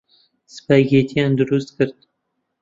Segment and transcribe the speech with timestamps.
[0.55, 1.99] سپاگێتییان دروست کرد.